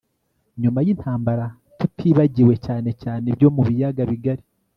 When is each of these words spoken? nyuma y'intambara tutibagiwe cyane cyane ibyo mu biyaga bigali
nyuma 0.61 0.79
y'intambara 0.85 1.45
tutibagiwe 1.79 2.53
cyane 2.65 2.89
cyane 3.01 3.23
ibyo 3.31 3.47
mu 3.55 3.61
biyaga 3.69 4.01
bigali 4.11 4.43